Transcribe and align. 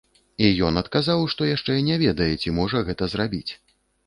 І 0.45 0.47
ён 0.69 0.79
адказаў, 0.81 1.21
што 1.33 1.49
яшчэ 1.49 1.75
не 1.91 1.99
ведае, 2.05 2.31
ці 2.45 2.55
можа 2.63 2.83
гэта 2.89 3.11
зрабіць. 3.15 3.51